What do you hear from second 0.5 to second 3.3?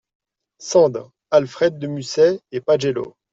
Sand, Alfred de Musset et Pagello.